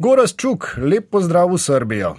Goras 0.00 0.32
Čuk, 0.32 0.64
lep 0.80 1.10
pozdrav 1.12 1.50
v 1.52 1.58
Srbijo. 1.60 2.14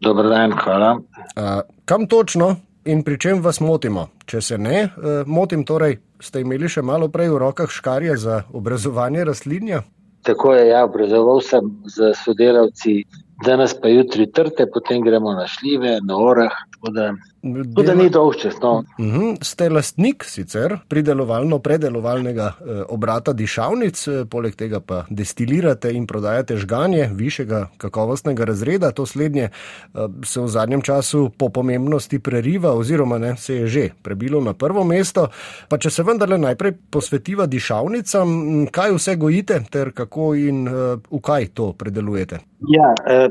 Dobro 0.00 0.28
dan, 0.28 0.54
hvala. 0.56 0.94
Uh, 0.96 1.60
kam 1.84 2.06
točno 2.08 2.56
in 2.88 3.02
pri 3.04 3.18
čem 3.20 3.42
vas 3.44 3.60
motimo? 3.60 4.06
Če 4.24 4.40
se 4.40 4.56
ne 4.58 4.84
uh, 4.84 5.20
motim, 5.28 5.66
torej 5.68 5.98
ste 6.16 6.40
imeli 6.40 6.70
še 6.72 6.80
malo 6.80 7.10
prej 7.12 7.28
v 7.34 7.42
rokah 7.44 7.68
škarje 7.68 8.16
za 8.16 8.38
obrazovanje 8.56 9.26
rastlinja? 9.28 9.82
Tako 10.24 10.54
je, 10.56 10.64
ja, 10.70 10.80
obrazoval 10.88 11.44
sem 11.44 11.68
z 11.84 12.14
sodelavci 12.24 13.02
danes 13.44 13.76
pa 13.80 13.92
jutri 13.92 14.30
trte, 14.32 14.64
potem 14.72 15.04
gremo 15.04 15.36
na 15.36 15.44
šljive, 15.46 15.98
na 16.08 16.16
orah. 16.16 16.56
Tako 16.72 16.92
da, 16.96 17.12
da 17.54 17.94
ni 17.94 18.08
dolžče. 18.10 18.50
No. 18.62 18.84
Mhm. 18.98 19.36
Ste 19.42 19.68
lastnik 19.70 20.24
sicer 20.24 20.78
pridelovalno-predelovalnega 20.88 22.46
eh, 22.46 22.82
obrata 22.88 23.32
dišavnic, 23.32 24.08
eh, 24.08 24.24
poleg 24.30 24.56
tega 24.56 24.80
pa 24.80 25.04
destilirate 25.10 25.92
in 25.92 26.06
prodajate 26.06 26.56
žganje 26.56 27.10
višjega 27.12 27.66
kakovostnega 27.78 28.44
razreda. 28.44 28.90
To 28.92 29.06
slednje 29.06 29.48
eh, 29.50 30.08
se 30.24 30.40
v 30.40 30.48
zadnjem 30.48 30.82
času 30.82 31.30
po 31.38 31.48
pomembnosti 31.48 32.18
preriva 32.18 32.74
oziroma 32.74 33.18
ne, 33.18 33.36
se 33.36 33.54
je 33.54 33.66
že 33.66 33.88
prebilo 34.02 34.40
na 34.40 34.52
prvo 34.52 34.84
mesto. 34.84 35.28
Pa 35.68 35.78
če 35.78 35.90
se 35.90 36.02
vendarle 36.02 36.38
najprej 36.38 36.72
posvetiva 36.90 37.46
dišavnicam, 37.46 38.66
kaj 38.72 38.92
vse 38.96 39.16
gojite 39.16 39.60
ter 39.70 39.92
kako 39.92 40.34
in 40.34 40.66
v 41.10 41.20
kaj 41.22 41.50
to 41.54 41.72
predelujete? 41.72 42.40
Ja, 42.68 42.94
eh, 43.06 43.28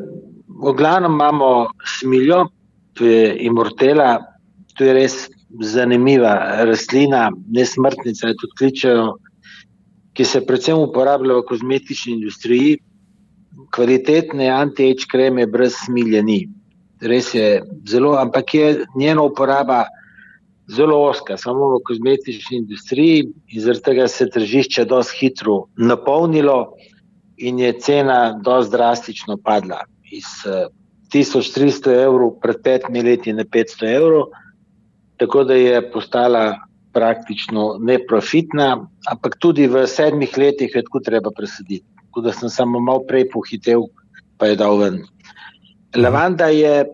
v 0.48 0.74
glavnem 0.78 1.12
imamo 1.12 1.68
smiljo, 1.84 2.48
to 2.96 3.06
je 3.06 3.36
immortela, 3.46 4.20
to 4.78 4.84
je 4.88 4.94
res 4.94 5.16
zanimiva 5.62 6.64
rastlina, 6.68 7.30
nesmrtnica, 7.52 8.34
tudi 8.40 8.58
kličejo, 8.60 9.06
ki 10.16 10.26
se 10.26 10.42
predvsem 10.48 10.80
uporablja 10.80 11.40
v 11.40 11.48
kozmetični 11.50 12.16
industriji. 12.16 12.78
Kvalitetne 13.76 14.48
anti-age 14.52 15.08
kreme 15.12 15.48
brez 15.48 15.76
smilje 15.86 16.22
ni. 16.24 16.40
Res 17.04 17.34
je 17.36 17.60
zelo, 17.88 18.16
ampak 18.20 18.54
je 18.56 18.68
njena 18.96 19.24
uporaba 19.28 19.84
zelo 20.72 21.02
oska, 21.10 21.38
samo 21.38 21.68
v 21.76 21.82
kozmetični 21.86 22.58
industriji 22.64 23.26
in 23.52 23.62
zaradi 23.62 23.84
tega 23.84 24.08
se 24.08 24.30
tržišče 24.30 24.86
dosti 24.90 25.20
hitro 25.20 25.66
napolnilo 25.78 26.74
in 27.38 27.60
je 27.60 27.74
cena 27.80 28.40
dosti 28.44 28.72
drastično 28.78 29.38
padla 29.44 29.84
iz 30.12 30.32
1300 31.16 31.92
eh, 31.92 32.04
evrov 32.04 32.36
pred 32.44 32.62
petimi 32.64 33.04
leti 33.04 33.34
na 33.34 33.44
500 33.44 33.96
evrov, 33.96 34.30
tako 35.18 35.44
da 35.44 35.56
je 35.56 35.80
postala 35.92 36.60
praktično 36.96 37.78
neprofitna, 37.80 38.88
ampak 39.12 39.36
tudi 39.40 39.68
v 39.68 39.84
sedmih 39.88 40.38
letih 40.38 40.76
je 40.76 40.84
tako 40.84 41.00
treba 41.00 41.32
presaditi. 41.32 41.86
Tako 42.08 42.22
da 42.22 42.32
sem 42.32 42.50
samo 42.50 42.80
malo 42.80 43.04
prej 43.08 43.30
pohitev, 43.32 43.88
pa 44.38 44.48
je 44.48 44.56
dal 44.56 44.78
ven. 44.80 45.02
Lavanda 45.96 46.48
je 46.52 46.86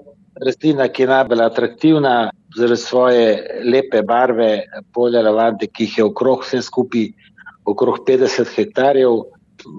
rastlina, 0.45 0.87
ki 0.89 1.03
je 1.03 1.09
najbolj 1.09 1.43
atraktivna 1.45 2.31
zaradi 2.57 2.81
svoje 2.81 3.25
lepe 3.65 4.01
barve, 4.01 4.63
polja 4.93 5.21
lavande, 5.21 5.67
ki 5.67 5.85
jih 5.85 5.97
je 5.97 6.07
okrog 6.09 6.41
vse 6.45 6.61
skupaj, 6.65 7.11
okrog 7.65 8.01
50 8.07 8.55
hektarjev, 8.55 9.21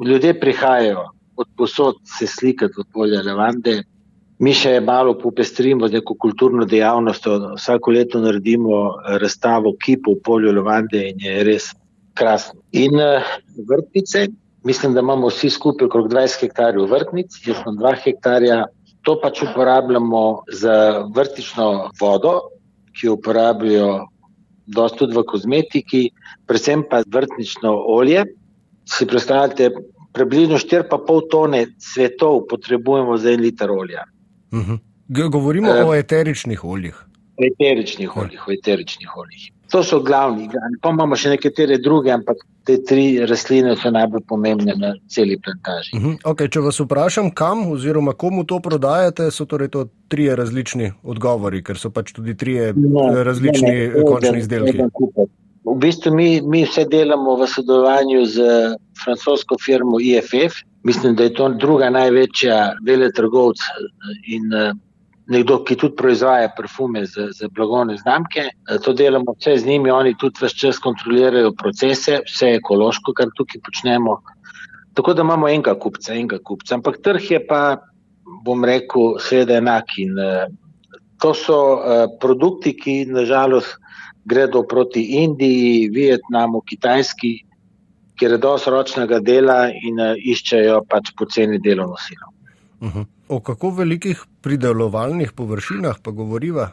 ljudje 0.06 0.38
prihajajo 0.40 1.08
od 1.36 1.48
posod 1.56 1.94
se 2.04 2.26
slikati 2.26 2.78
v 2.78 2.84
polje 2.92 3.22
lavande. 3.22 3.82
Mi 4.42 4.50
še 4.58 4.80
malo 4.82 5.12
popestrimo 5.14 5.86
z 5.86 6.00
neko 6.00 6.16
kulturno 6.18 6.64
dejavnostjo. 6.66 7.54
Vsako 7.54 7.92
leto 7.94 8.18
naredimo 8.18 8.78
razstavo 9.22 9.76
kipov 9.78 10.16
v 10.16 10.22
polju 10.26 10.54
lavande 10.56 11.02
in 11.12 11.20
je 11.22 11.34
res 11.46 11.68
krasno. 12.18 12.58
In 12.74 12.98
uh, 12.98 13.22
vrtnice, 13.68 14.26
mislim, 14.66 14.96
da 14.96 15.04
imamo 15.04 15.30
vsi 15.30 15.50
skupaj 15.50 15.86
okrog 15.86 16.08
20 16.10 16.42
hektarjev 16.42 16.90
vrtnic, 16.90 17.36
jaz 17.46 17.60
sem 17.62 17.78
2 17.78 17.92
hektarja. 18.02 18.64
To 19.06 19.14
pač 19.22 19.44
uporabljamo 19.46 20.24
za 20.50 20.74
vrtično 21.14 21.68
vodo, 22.00 22.34
ki 22.98 23.06
jo 23.06 23.16
uporabljajo 23.20 23.92
dosti 24.66 25.04
tudi 25.04 25.16
v 25.18 25.24
kozmetiki, 25.26 26.02
predvsem 26.46 26.82
pa 26.90 27.04
vrtnično 27.06 27.72
olje, 27.94 28.24
si 28.90 29.06
predstavljate, 29.06 29.70
približno 30.12 30.58
4,5 30.58 31.30
tone 31.30 31.62
cvetov 31.78 32.42
potrebujemo 32.50 33.16
za 33.16 33.30
en 33.32 33.46
liter 33.46 33.70
olja. 33.70 34.04
Uh 34.52 34.58
mhm. 34.58 34.72
-huh. 34.72 35.30
Govorimo 35.30 35.70
uh, 35.70 35.88
o 35.88 35.94
eteričnih 35.94 36.64
oljih. 36.64 37.04
Eteričnih 37.36 38.16
oljih, 38.16 38.42
uh. 38.46 38.54
eteričnih 38.54 39.16
oljih. 39.16 39.52
To 39.70 39.82
so 39.82 40.02
glavni, 40.02 40.48
pa 40.80 40.90
imamo 40.90 41.16
še 41.16 41.30
nekatere 41.32 41.78
druge, 41.78 42.10
ampak 42.12 42.36
te 42.68 42.76
tri 42.84 43.26
rastline 43.26 43.72
so 43.80 43.90
najbolj 43.90 44.20
pomembne 44.28 44.74
na 44.76 44.92
celi 45.08 45.38
plantaži. 45.40 45.96
Uh 45.96 46.02
-huh. 46.02 46.16
okay, 46.24 46.50
če 46.52 46.60
vas 46.60 46.80
vprašam, 46.80 47.30
kam 47.30 47.70
oziroma 47.72 48.12
komu 48.12 48.44
to 48.44 48.60
prodajate, 48.60 49.30
so 49.30 49.44
torej 49.44 49.68
to 49.68 49.86
tri 50.08 50.28
različni 50.34 50.92
odgovori, 51.02 51.62
ker 51.62 51.78
so 51.78 51.90
pač 51.90 52.12
tudi 52.12 52.36
tri 52.36 52.58
različni 53.24 53.70
ne, 53.70 53.88
ne, 53.88 54.04
končni 54.04 54.38
izdelki. 54.38 54.76
Ne, 54.78 54.84
ne, 55.16 55.26
V 55.64 55.76
bistvu 55.78 56.14
mi, 56.14 56.40
mi 56.42 56.64
vse 56.64 56.84
delamo 56.90 57.36
v 57.36 57.46
sodelovanju 57.46 58.26
z 58.26 58.36
francosko 59.04 59.56
firmo 59.64 60.00
IFF. 60.00 60.58
Mislim, 60.84 61.14
da 61.16 61.22
je 61.22 61.34
to 61.34 61.48
druga 61.48 61.90
največja 61.90 62.72
veletrgovca 62.86 63.64
in 64.26 64.50
nekdo, 65.26 65.60
ki 65.64 65.76
tudi 65.78 65.96
proizvaja 65.96 66.50
parfume 66.56 67.04
za, 67.06 67.28
za 67.30 67.48
blagovne 67.54 67.96
znamke. 67.96 68.48
To 68.84 68.92
delamo 68.92 69.34
vse 69.38 69.56
z 69.62 69.66
njimi, 69.66 69.90
oni 69.90 70.16
tudi 70.18 70.42
vse 70.42 70.56
čas 70.58 70.80
kontrolirajo 70.82 71.52
procese, 71.58 72.20
vse 72.26 72.56
ekološko, 72.58 73.14
kar 73.14 73.30
tukaj 73.36 73.62
počnemo. 73.64 74.18
Tako 74.94 75.14
da 75.14 75.22
imamo 75.22 75.48
enega 75.48 75.74
kupca, 75.78 76.12
enega 76.14 76.38
kupca. 76.44 76.74
Ampak 76.74 76.98
trg 77.04 77.30
je 77.30 77.40
pa, 77.46 77.62
bom 78.44 78.64
rekel, 78.64 79.16
seveda 79.22 79.60
enak. 79.62 79.94
In, 80.02 80.18
to 81.22 81.30
so 81.38 81.58
produkti, 82.20 82.74
ki 82.76 82.96
nažalost 83.06 83.78
gredo 84.24 84.62
proti 84.68 85.02
Indiji, 85.22 85.88
Vietnamu, 85.94 86.60
Kitajski, 86.66 87.38
kjer 88.22 88.36
je 88.36 88.38
dosti 88.38 88.70
ročnega 88.70 89.18
dela 89.18 89.64
in 89.66 89.98
uh, 89.98 90.12
iščejo 90.14 90.84
pač 90.86 91.10
poceni 91.18 91.58
delovno 91.58 91.98
silo. 91.98 92.30
Uh 92.80 92.94
-huh. 92.94 93.06
O 93.28 93.40
kako 93.40 93.70
velikih 93.70 94.22
pridelovalnih 94.42 95.32
površinah 95.32 95.98
pa 96.02 96.10
govoriva? 96.10 96.70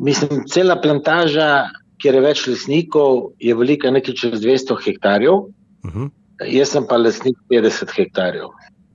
Mislim, 0.00 0.42
cela 0.50 0.80
plantaža, 0.80 1.68
kjer 2.02 2.14
je 2.14 2.20
več 2.20 2.46
lesnikov, 2.46 3.30
je 3.38 3.54
velika 3.54 3.90
nekaj 3.90 4.14
čez 4.14 4.40
200 4.40 4.78
hektarjev. 4.84 5.34
Uh 5.84 5.94
-huh. 5.94 6.10
Jaz 6.50 6.68
sem 6.68 6.86
pa 6.88 6.96
lesnik 6.96 7.36
50 7.50 7.94
hektarjev. 7.96 8.50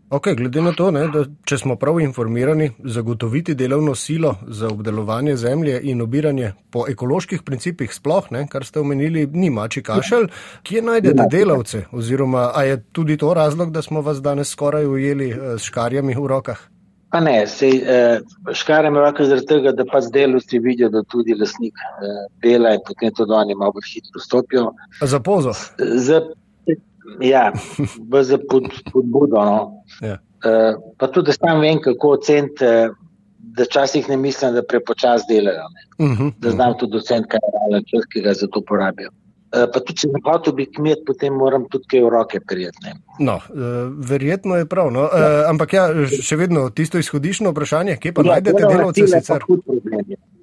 Okay, 0.09 0.35
glede 0.35 0.61
na 0.61 0.71
to, 0.71 0.87
ne, 0.91 1.03
da 1.13 1.21
če 1.45 1.57
smo 1.61 1.75
prav 1.77 1.99
informirani, 2.01 2.71
zagotoviti 2.83 3.53
delovno 3.55 3.93
silo 3.95 4.35
za 4.47 4.67
obdelovanje 4.67 5.35
zemlje 5.37 5.79
in 5.83 6.01
obiranje 6.01 6.53
po 6.71 6.85
ekoloških 6.89 7.43
principih, 7.45 7.93
sploh 7.93 8.31
ne, 8.33 8.47
kar 8.49 8.65
ste 8.65 8.81
omenili, 8.81 9.27
ni 9.33 9.51
mači 9.53 9.83
kašelj, 9.85 10.25
kje 10.65 10.81
najdete 10.81 11.27
delavce? 11.31 11.83
Oziroma, 11.91 12.49
a 12.55 12.63
je 12.63 12.81
tudi 12.91 13.17
to 13.17 13.33
razlog, 13.33 13.71
da 13.71 13.81
smo 13.85 14.01
vas 14.01 14.21
danes 14.21 14.49
skoraj 14.49 14.89
ujeli 14.89 15.29
eh, 15.29 15.53
s 15.57 15.69
škarjami 15.69 16.17
v 16.17 16.25
rokah? 16.33 16.65
Pa 17.11 17.21
ne, 17.21 17.45
sej, 17.47 17.77
eh, 17.85 18.19
škarjami 18.53 18.97
v 18.97 19.05
rokah 19.05 19.29
zaradi 19.29 19.47
tega, 19.53 19.77
da 19.77 19.85
pač 19.85 20.09
delovci 20.13 20.57
vidijo, 20.59 20.89
da 20.89 21.05
tudi 21.05 21.37
lasnik 21.37 21.77
eh, 21.77 22.25
dela 22.41 22.73
in 22.73 22.81
potem 22.87 23.13
to 23.13 23.29
do 23.29 23.45
njih 23.45 23.61
malo 23.61 23.77
bolj 23.77 23.93
hitro 23.93 24.25
stopijo. 24.25 24.71
Za 25.01 25.19
pozo? 25.19 25.53
Za 25.77 26.23
Ja, 27.21 27.51
za 28.21 28.37
podbudo. 28.93 29.35
No. 29.35 29.83
Ja. 30.01 30.17
Uh, 30.39 30.79
pa 30.97 31.07
tudi, 31.07 31.33
sam 31.35 31.59
vem, 31.59 31.81
kako 31.83 32.13
oceniti, 32.15 32.65
eh, 32.65 32.89
da 33.39 33.63
včasih 33.63 34.09
ne 34.09 34.17
mislim, 34.17 34.53
da 34.53 34.63
prepočasno 34.63 35.25
delajo. 35.29 35.65
Uh 35.97 36.05
mhm, 36.05 36.23
-huh, 36.23 36.33
da 36.39 36.49
znam 36.49 36.69
uh 36.69 36.75
-huh. 36.75 36.79
tudi 36.79 36.97
oceniti, 36.97 37.29
kaj 37.29 37.39
je 37.43 37.51
realno 37.53 37.85
čas, 37.89 38.05
ki 38.13 38.21
ga 38.21 38.33
za 38.33 38.47
to 38.47 38.61
porabijo. 38.61 39.09
Uh, 39.09 39.65
pa 39.73 39.79
tudi, 39.79 39.97
če 39.99 40.07
ne 40.07 40.19
hočem 40.23 40.55
biti 40.55 40.71
kmet, 40.77 40.99
potem 41.05 41.33
moram 41.33 41.65
tudi 41.69 41.85
kaj 41.89 42.03
v 42.03 42.09
roke 42.09 42.39
prijeti. 42.39 42.91
No, 43.19 43.35
uh, 43.35 43.89
verjetno 44.09 44.55
je 44.55 44.65
prav. 44.65 44.91
No. 44.91 45.01
Uh, 45.01 45.49
ampak 45.49 45.73
ja, 45.73 45.89
še 46.21 46.35
vedno 46.35 46.69
tisto 46.69 46.97
izhodiščno 46.97 47.51
vprašanje, 47.51 47.97
kje 47.97 48.13
pa 48.13 48.21
ja, 48.21 48.31
najdete 48.31 48.61
delovce 48.69 49.07
sicer? 49.07 49.43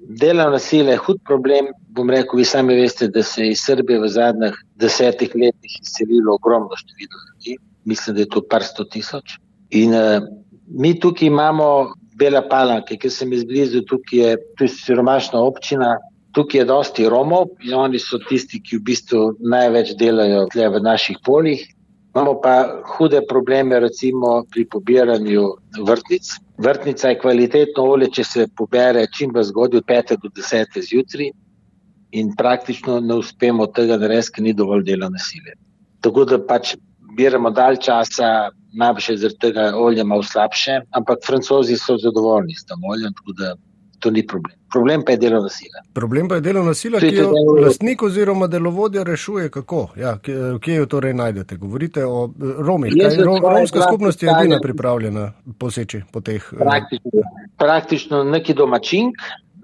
Delovna 0.07 0.59
sila 0.59 0.91
je 0.91 0.97
hud 0.97 1.21
problem. 1.25 1.71
Bom 1.87 2.09
rekel, 2.09 2.37
vi 2.37 2.45
sami 2.45 2.75
veste, 2.75 3.07
da 3.07 3.23
se 3.23 3.47
iz 3.47 3.63
Srbije 3.63 3.99
v 3.99 4.07
zadnjih 4.07 4.66
desetih 4.79 5.31
letih 5.35 5.79
izselilo 5.81 6.35
ogromno 6.37 6.75
število 6.77 7.21
ljudi. 7.27 7.57
Mislim, 7.85 8.15
da 8.15 8.21
je 8.21 8.29
to 8.29 8.41
par 8.49 8.63
sto 8.63 8.83
tisoč. 8.83 9.37
In 9.69 9.93
uh, 9.95 10.23
mi 10.67 10.99
tukaj 10.99 11.27
imamo 11.27 11.93
Bela 12.17 12.41
Palanka, 12.49 12.95
ki 12.95 13.09
se 13.09 13.25
mi 13.25 13.39
zblizu, 13.39 13.83
tukaj 13.85 14.19
je, 14.19 14.37
je 14.59 14.67
siromašna 14.67 15.39
občina, 15.39 15.97
tukaj 16.31 16.61
je 16.61 16.65
dosti 16.65 17.09
Romov 17.09 17.49
in 17.65 17.73
oni 17.73 17.99
so 17.99 18.19
tisti, 18.29 18.61
ki 18.61 18.79
v 18.79 18.85
bistvu 18.89 19.21
največ 19.39 19.93
delajo 19.99 20.47
v 20.53 20.81
naših 20.83 21.19
poljih. 21.25 21.61
Imamo 22.15 22.39
pa 22.41 22.81
hude 22.95 23.21
probleme, 23.29 23.79
recimo 23.79 24.43
pri 24.51 24.65
pobiranju 24.65 25.43
vrtnic. 25.85 26.29
Vrtnica 26.57 27.09
je 27.09 27.19
kvalitetno 27.21 27.83
olje, 27.85 28.09
če 28.17 28.23
se 28.23 28.47
pobere 28.57 29.05
čim 29.13 29.33
bolj 29.33 29.51
zgodaj, 29.51 29.83
od 29.83 29.85
5 29.91 30.15
do 30.23 30.31
10 30.41 30.79
zjutraj, 30.89 31.29
in 32.11 32.33
praktično 32.37 32.99
ne 32.99 33.15
uspemo 33.15 33.67
tega 33.67 33.97
narediti, 33.97 34.35
ker 34.35 34.43
ni 34.43 34.53
dovolj 34.53 34.83
delovne 34.87 35.19
sile. 35.19 35.57
Tako 36.01 36.25
da 36.25 36.39
pač 36.39 36.75
biramo 37.17 37.51
dalj 37.51 37.81
časa, 37.83 38.49
najbolj 38.77 39.17
zaradi 39.17 39.39
tega 39.41 39.71
olje 39.75 40.03
malo 40.03 40.23
slabše, 40.23 40.81
ampak 40.91 41.25
francozi 41.25 41.77
so 41.77 41.97
zadovoljni 41.97 42.55
s 42.55 42.65
tem 42.65 42.83
oljem, 42.91 43.13
tako 43.17 43.33
da 43.39 43.55
to 43.99 44.11
ni 44.11 44.27
problem. 44.27 44.57
Problem 44.71 45.03
pa 45.05 45.11
je 45.11 45.17
delovna 45.17 45.49
sila. 45.49 45.81
Problem 45.93 46.27
pa 46.27 46.35
je 46.35 46.41
delovna 46.41 46.73
sila, 46.73 46.99
ki 46.99 47.15
jo 47.15 47.31
lastnik 47.63 48.03
oziroma 48.03 48.47
delovodja 48.47 49.03
rešuje. 49.03 49.49
Kako? 49.49 49.87
Ja, 49.97 50.17
kje 50.61 50.75
jo 50.75 50.85
torej 50.85 51.13
najdete? 51.13 51.57
Govorite 51.57 52.05
o 52.05 52.29
Romih. 52.57 52.93
Kaj, 53.01 53.23
rom, 53.23 53.39
romska 53.41 53.81
skupnost 53.81 54.23
je 54.23 54.29
edina 54.39 54.59
pripravljena 54.61 55.31
poseči 55.59 56.01
po 56.11 56.21
teh. 56.21 56.49
Eh, 56.53 56.57
praktično, 56.57 57.23
praktično 57.57 58.23
neki 58.23 58.53
domačink, 58.53 59.15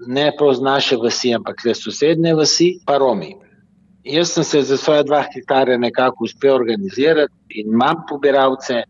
ne 0.06 0.30
prav 0.38 0.54
z 0.54 0.62
naše 0.62 0.96
vasi, 0.96 1.34
ampak 1.34 1.64
le 1.64 1.74
sosednje 1.74 2.34
vasi, 2.34 2.78
pa 2.86 2.98
Romi. 2.98 3.34
Jaz 4.04 4.34
sem 4.34 4.44
se 4.44 4.62
za 4.62 4.76
svoje 4.76 5.04
dva 5.04 5.22
hektarja 5.34 5.78
nekako 5.78 6.24
uspel 6.24 6.54
organizirati 6.54 7.32
in 7.48 7.72
imam 7.72 8.04
pobiralce, 8.08 8.82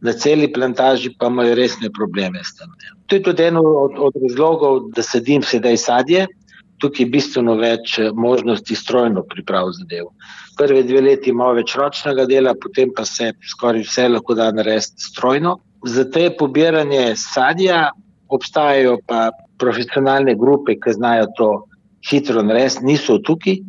na 0.00 0.12
celi 0.12 0.52
plantaži 0.52 1.12
pa 1.18 1.26
imajo 1.26 1.54
resne 1.54 1.90
probleme 1.90 2.40
s 2.44 2.56
tem. 2.56 2.68
To 3.06 3.16
je 3.16 3.22
tudi 3.22 3.42
eno 3.42 3.60
od, 3.60 3.98
od 3.98 4.14
razlogov, 4.22 4.90
da 4.96 5.02
sedim 5.02 5.42
sedaj 5.42 5.76
sadje. 5.76 6.26
Tukaj 6.80 7.04
je 7.04 7.10
bistveno 7.12 7.54
več 7.60 7.98
eh, 7.98 8.08
možnosti 8.16 8.74
strojno 8.74 9.22
priprav 9.28 9.68
zadev. 9.76 10.08
Prve 10.56 10.82
dve 10.88 11.02
leti 11.04 11.30
imamo 11.30 11.52
več 11.58 11.74
ročnega 11.76 12.24
dela, 12.26 12.54
potem 12.56 12.92
pa 12.96 13.04
se 13.04 13.32
skoraj 13.50 13.84
vse 13.84 14.08
lahko 14.08 14.34
da 14.34 14.48
narediti 14.52 15.04
strojno. 15.10 15.58
Za 15.84 16.06
te 16.10 16.30
pobiranje 16.38 17.12
sadja 17.16 17.90
obstajajo 18.28 18.98
pa 19.06 19.28
profesionalne 19.60 20.34
grupe, 20.38 20.78
ki 20.80 20.96
znajo 20.96 21.26
to 21.36 21.50
hitro 22.10 22.42
narediti, 22.42 22.84
niso 22.84 23.18
tukaj, 23.18 23.60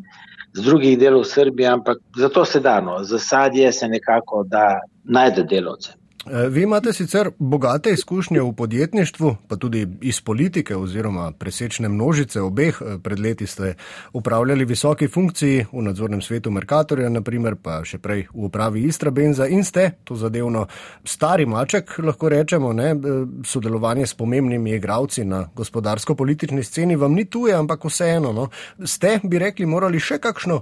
z 0.53 0.63
drugih 0.65 0.97
delov 0.99 1.23
Srbije, 1.23 1.67
ampak 1.67 1.97
zato 2.17 2.45
se 2.45 2.59
dano, 2.59 3.03
za 3.03 3.19
sadje 3.19 3.71
se 3.71 3.87
nekako 3.87 4.43
da 4.43 4.79
najde 5.03 5.43
delovce. 5.43 5.93
Eh, 6.25 6.47
vi 6.49 6.63
imate 6.63 6.93
sicer 6.93 7.29
bogate 7.39 7.91
izkušnje 7.91 8.41
v 8.41 8.53
podjetništvu, 8.53 9.35
pa 9.47 9.55
tudi 9.55 9.87
iz 10.01 10.21
politike 10.21 10.75
oziroma 10.75 11.31
presečne 11.31 11.89
množice 11.89 12.41
obeh. 12.41 12.81
Eh, 12.81 12.97
pred 13.03 13.19
leti 13.19 13.47
ste 13.47 13.73
upravljali 14.13 14.65
visoki 14.65 15.07
funkciji 15.07 15.65
v 15.71 15.81
nadzornem 15.81 16.21
svetu 16.21 16.51
Merkatorja, 16.51 17.09
naprimer, 17.09 17.55
pa 17.55 17.79
še 17.83 17.97
prej 17.97 18.27
v 18.33 18.45
upravi 18.45 18.83
Istra 18.83 19.11
Benza 19.11 19.47
in 19.47 19.63
ste 19.63 19.91
to 20.03 20.15
zadevno 20.15 20.67
stari 21.03 21.45
maček, 21.45 21.97
lahko 21.97 22.29
rečemo, 22.29 22.73
ne? 22.73 22.91
Eh, 22.91 23.25
sodelovanje 23.45 24.07
s 24.07 24.13
pomembnimi 24.13 24.75
igravci 24.77 25.25
na 25.25 25.47
gospodarsko-politični 25.55 26.63
sceni 26.63 26.95
vam 26.95 27.13
ni 27.13 27.25
tuje, 27.25 27.55
ampak 27.55 27.85
vseeno. 27.85 28.31
No? 28.31 28.49
Ste, 28.85 29.19
bi 29.23 29.39
rekli, 29.39 29.65
morali 29.65 29.99
še 29.99 30.19
kakšno 30.21 30.61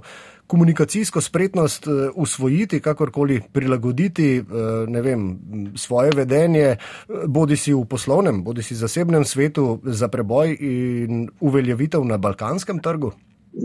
komunikacijsko 0.50 1.20
spretnost 1.20 1.86
eh, 1.86 2.10
usvojiti, 2.14 2.80
kakorkoli 2.80 3.40
prilagoditi 3.52 4.38
eh, 4.38 5.00
vem, 5.02 5.38
svoje 5.76 6.10
vedenje, 6.16 6.66
eh, 6.74 6.78
bodi 7.26 7.56
si 7.56 7.74
v 7.74 7.84
poslovnem, 7.86 8.42
bodi 8.44 8.62
si 8.66 8.74
zasebnem 8.74 9.24
svetu 9.24 9.78
za 9.84 10.08
preboj 10.08 10.56
in 10.60 11.28
uveljavitev 11.40 12.04
na 12.04 12.18
balkanskem 12.18 12.82
trgu? 12.82 13.12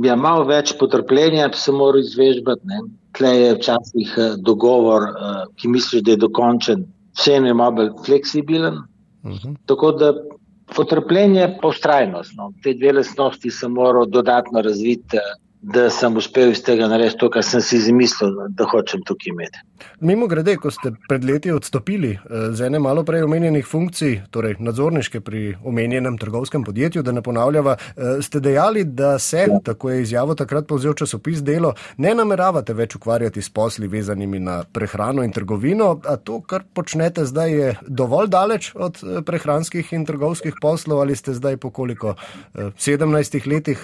Ja, 0.04 0.16
malo 0.16 0.46
več 0.46 0.76
potrpljenja 0.80 1.50
se 1.54 1.72
mora 1.72 2.00
izvežbati. 2.02 2.80
Tle 3.18 3.34
je 3.38 3.52
včasih 3.56 4.14
dogovor, 4.38 5.06
ki 5.56 5.70
misliš, 5.72 6.02
da 6.04 6.16
je 6.16 6.22
dokončen, 6.24 6.88
vse 7.18 7.38
je 7.38 7.54
malo 7.54 7.78
bolj 7.80 7.92
fleksibilen. 8.06 8.82
Uh 9.24 9.32
mhm. 9.32 9.38
-huh. 9.38 9.56
Tako 9.66 9.92
da 9.92 10.14
potrpljenje 10.76 11.58
pa 11.62 11.68
ustrajnost. 11.68 12.34
No. 12.38 12.52
Te 12.64 12.74
dve 12.74 12.92
lesnosti 12.92 13.52
se 13.52 13.68
morajo 13.68 14.06
dodatno 14.06 14.62
razviti 14.62 15.18
da 15.66 15.90
sem 15.90 16.14
uspel 16.18 16.52
iz 16.54 16.60
tega 16.64 16.86
narediti 16.90 17.18
to, 17.24 17.30
kar 17.34 17.44
sem 17.44 17.62
si 17.66 17.80
izmislil, 17.80 18.36
da 18.54 18.68
hočem 18.70 19.02
tukaj 19.06 19.32
imeti. 19.32 19.62
Mimo 20.06 20.28
grede, 20.30 20.58
ko 20.62 20.70
ste 20.72 20.92
pred 21.10 21.24
leti 21.26 21.50
odstopili 21.52 22.12
eh, 22.14 22.50
z 22.54 22.68
ene 22.68 22.80
malo 22.80 23.04
prej 23.04 23.24
omenjenih 23.26 23.66
funkcij, 23.66 24.20
torej 24.32 24.60
nadzorniške 24.60 25.22
pri 25.26 25.56
omenjenem 25.66 26.20
trgovskem 26.22 26.64
podjetju, 26.64 27.02
da 27.04 27.16
ne 27.16 27.24
ponavljava, 27.26 27.78
eh, 27.80 28.22
ste 28.22 28.40
dejali, 28.40 28.84
da 28.84 29.16
se, 29.20 29.48
ja. 29.50 29.60
tako 29.66 29.90
je 29.90 30.02
izjavo 30.02 30.36
takrat 30.36 30.68
povzel 30.68 30.94
časopis 30.94 31.42
Delo, 31.44 31.74
ne 31.98 32.14
nameravate 32.16 32.74
več 32.74 32.96
ukvarjati 33.00 33.42
s 33.42 33.50
posli 33.50 33.88
vezanimi 33.88 34.40
na 34.40 34.62
prehrano 34.64 35.26
in 35.26 35.34
trgovino, 35.34 35.96
a 36.06 36.16
to, 36.18 36.42
kar 36.46 36.68
počnete 36.74 37.26
zdaj, 37.26 37.52
je 37.52 37.74
dovolj 37.88 38.30
daleč 38.30 38.70
od 38.76 39.02
eh, 39.02 39.22
prehranskih 39.26 39.94
in 39.98 40.06
trgovskih 40.06 40.62
poslov 40.62 41.02
ali 41.02 41.16
ste 41.16 41.34
zdaj 41.34 41.58
po 41.58 41.70
koliko 41.74 42.14
17 42.54 43.48
letih 43.50 43.82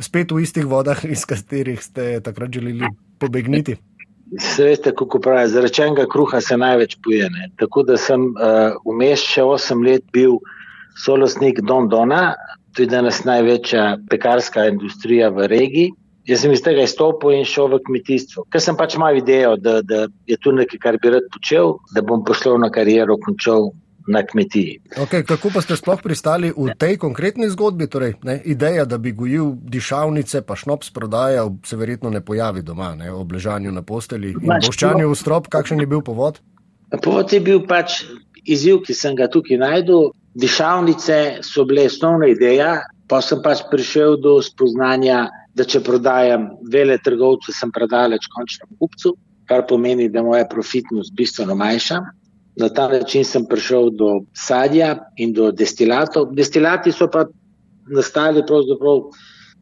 spet 0.00 0.32
v 0.32 0.42
istih 0.42 0.66
vodah, 0.66 0.98
iz 1.04 1.24
katerih 1.26 1.82
ste 1.82 2.20
takrat 2.24 2.52
želeli 2.54 2.88
pobegniti? 3.18 3.76
Se 4.38 4.64
veste, 4.64 4.92
kako 4.92 5.20
pravi, 5.24 5.48
zarečenega 5.48 6.04
kruha 6.10 6.40
se 6.40 6.56
največ 6.56 6.98
pojene. 7.04 7.48
Tako 7.56 7.82
da 7.88 7.96
sem 7.96 8.28
uh, 8.36 8.76
vmes 8.84 9.24
še 9.24 9.42
8 9.42 9.84
let 9.86 10.04
bil 10.12 10.36
solosnik 11.04 11.62
Don 11.64 11.88
Dona, 11.88 12.34
to 12.76 12.84
je 12.84 12.90
danes 12.92 13.22
največja 13.24 13.96
pekarska 14.10 14.68
industrija 14.68 15.30
v 15.32 15.48
regiji. 15.48 15.94
Jaz 16.28 16.42
sem 16.44 16.52
iz 16.52 16.60
tega 16.60 16.84
izstopil 16.84 17.32
in 17.38 17.46
šel 17.48 17.70
v 17.72 17.78
kmetijstvo, 17.86 18.44
ker 18.52 18.60
sem 18.60 18.76
pač 18.76 18.98
imel 18.98 19.16
idejo, 19.22 19.54
da, 19.56 19.78
da 19.80 20.04
je 20.28 20.36
tu 20.44 20.52
nekaj, 20.52 20.80
kar 20.82 20.98
bi 21.00 21.14
rad 21.14 21.24
počel, 21.32 21.78
da 21.96 22.04
bom 22.04 22.20
poslovno 22.24 22.68
kariero 22.70 23.16
končal 23.24 23.70
na 24.08 24.22
kmetiji. 24.26 24.78
Okay, 24.96 25.22
kako 25.26 25.50
pa 25.54 25.62
ste 25.62 25.76
sploh 25.76 26.00
pristali 26.02 26.50
v 26.56 26.72
tej 26.78 26.96
konkretni 26.98 27.48
zgodbi? 27.52 27.86
Torej, 27.86 28.16
ne, 28.24 28.38
ideja, 28.44 28.84
da 28.88 28.98
bi 28.98 29.12
gojil 29.12 29.52
dišavnice, 29.60 30.42
pa 30.42 30.56
šnops 30.56 30.90
prodajal, 30.90 31.52
se 31.64 31.76
verjetno 31.76 32.10
ne 32.10 32.24
pojavi 32.24 32.62
doma, 32.62 32.94
ne, 32.98 33.12
ob 33.12 33.32
ležanju 33.32 33.72
na 33.72 33.82
posteli 33.82 34.34
in 34.34 34.54
boščanju 34.64 35.10
v 35.10 35.18
strop. 35.18 35.50
Kakšen 35.52 35.84
je 35.84 35.88
bil 35.90 36.02
povod? 36.04 36.40
Povod 37.04 37.32
je 37.32 37.40
bil 37.44 37.64
pač 37.68 38.02
izziv, 38.48 38.82
ki 38.86 38.96
sem 38.96 39.16
ga 39.16 39.28
tukaj 39.28 39.60
najdel. 39.60 40.10
Dišavnice 40.38 41.42
so 41.44 41.64
bile 41.68 41.88
osnovna 41.90 42.28
ideja, 42.30 42.78
pa 43.08 43.20
sem 43.24 43.40
pač 43.44 43.64
prišel 43.70 44.18
do 44.22 44.38
spoznanja, 44.44 45.26
da 45.56 45.66
če 45.66 45.80
prodajam 45.84 46.52
vele 46.70 46.98
trgovce, 47.02 47.52
sem 47.56 47.72
predaleč 47.74 48.28
končnemu 48.30 48.78
kupcu, 48.78 49.16
kar 49.48 49.64
pomeni, 49.66 50.08
da 50.12 50.22
moja 50.22 50.46
profitnost 50.48 51.14
bistveno 51.16 51.56
manjša. 51.58 51.98
Na 52.58 52.68
ta 52.68 52.88
način 52.88 53.24
sem 53.24 53.44
prišel 53.46 53.90
do 53.90 54.08
sadja 54.34 54.96
in 55.16 55.32
do 55.32 55.52
destilatov. 55.52 56.32
Destilati 56.34 56.92
so 56.92 57.06
pa 57.10 57.24
nastali 57.94 58.42
pravzaprav 58.46 59.04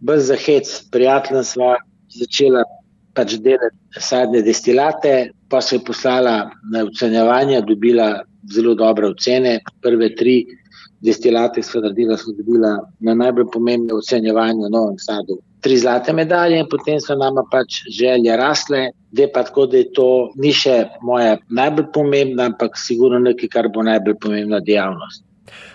brez 0.01 0.31
zahec. 0.31 0.71
Prijateljem 0.93 1.45
sva 1.45 1.75
začela 2.09 2.65
pač 3.17 3.37
delati 3.41 4.01
sadne 4.01 4.43
destilate, 4.43 5.31
pa 5.49 5.61
se 5.61 5.77
je 5.77 5.85
poslala 5.85 6.51
na 6.73 6.85
ocenjevanje, 6.85 7.63
dobila 7.69 8.09
zelo 8.53 8.75
dobre 8.75 9.09
ocene. 9.09 9.59
Prve 9.83 10.13
tri 10.15 10.39
destilate 11.01 11.63
sva 11.63 11.85
naredila, 11.85 12.17
sva 12.17 12.33
dobila 12.37 12.77
na 13.01 13.15
najbolj 13.15 13.51
pomembne 13.53 13.95
ocenjevanje 13.95 14.67
v 14.67 14.73
Novem 14.73 14.99
Sadu 14.99 15.41
tri 15.67 15.77
zlate 15.77 16.13
medalje 16.13 16.59
in 16.63 16.69
potem 16.71 17.01
so 17.03 17.15
nama 17.19 17.43
pač 17.51 17.81
želje 17.91 18.37
rasle, 18.39 18.83
da 19.11 19.23
je 19.23 19.33
pa 19.35 19.43
tako, 19.43 19.67
da 19.67 19.81
je 19.81 19.89
to 19.99 20.09
ni 20.39 20.53
še 20.55 20.77
moja 21.03 21.41
najbolj 21.51 21.89
pomembna, 21.95 22.47
ampak 22.53 22.79
sigurno 22.79 23.19
nekaj, 23.25 23.51
kar 23.51 23.69
bo 23.75 23.83
najbolj 23.83 24.15
pomembna 24.23 24.61
dejavnost. 24.63 25.25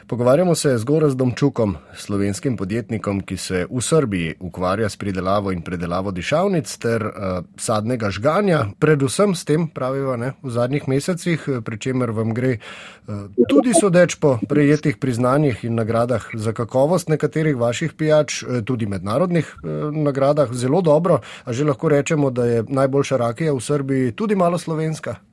Pogovarjamo 0.08 0.56
se 0.56 0.78
z 0.78 0.84
Gorazdom 0.84 1.32
Čukom, 1.32 1.78
slovenskim 1.96 2.58
podjetnikom, 2.58 3.22
ki 3.22 3.38
se 3.38 3.66
v 3.72 3.82
Srbiji 3.82 4.36
ukvarja 4.40 4.90
s 4.90 4.98
pridelavo 4.98 5.52
in 5.52 5.62
predelavo 5.62 6.12
dišavnic 6.12 6.78
ter 6.78 7.06
uh, 7.06 7.46
sadnega 7.58 8.12
žganja, 8.12 8.66
predvsem 8.80 9.36
s 9.36 9.46
tem, 9.46 9.68
pravijo, 9.68 10.18
ne, 10.18 10.34
v 10.44 10.52
zadnjih 10.52 10.88
mesecih, 10.88 11.48
eh, 11.48 11.62
pri 11.62 11.80
čemer 11.80 12.12
vam 12.12 12.34
gre 12.34 12.58
uh, 12.58 13.32
tudi 13.50 13.74
sodeč 13.74 14.18
po 14.20 14.38
prejetih 14.50 14.98
priznanjih 14.98 15.64
in 15.64 15.80
nagradah 15.80 16.30
za 16.34 16.54
kakovost 16.54 17.10
nekaterih 17.10 17.56
vaših 17.58 17.94
pijač, 17.94 18.44
tudi 18.66 18.86
mednarodnih 18.86 19.56
uh, 19.64 19.90
nagradah, 19.96 20.54
zelo 20.54 20.82
dobro, 20.82 21.22
a 21.46 21.54
že 21.54 21.66
lahko 21.66 21.90
rečemo, 21.90 22.30
da 22.30 22.46
je 22.46 22.64
najboljša 22.68 23.18
rakija 23.18 23.54
v 23.54 23.62
Srbiji 23.62 24.12
tudi 24.12 24.36
malo 24.36 24.58
slovenska 24.58 25.31